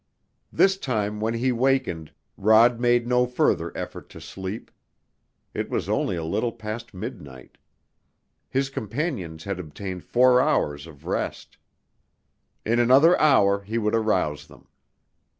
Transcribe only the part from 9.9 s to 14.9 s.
four hours of rest. In another hour he would arouse them.